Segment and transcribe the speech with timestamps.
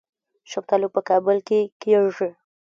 [0.51, 2.29] شفتالو په کابل کې کیږي